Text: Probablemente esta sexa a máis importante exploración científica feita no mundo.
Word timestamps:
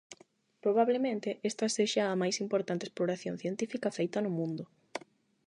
Probablemente 0.63 1.29
esta 1.49 1.67
sexa 1.77 2.03
a 2.07 2.15
máis 2.21 2.35
importante 2.45 2.83
exploración 2.85 3.35
científica 3.43 3.95
feita 3.97 4.17
no 4.21 4.31
mundo. 4.39 4.63